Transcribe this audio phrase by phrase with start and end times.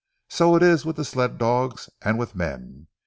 [0.29, 2.87] So is it with ze sled dogs and with men!